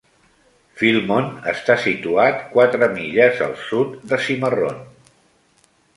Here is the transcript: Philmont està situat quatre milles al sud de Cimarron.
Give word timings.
Philmont 0.79 1.27
està 1.51 1.75
situat 1.83 2.41
quatre 2.55 2.89
milles 2.95 3.45
al 3.49 3.53
sud 3.67 3.95
de 4.13 4.23
Cimarron. 4.29 4.81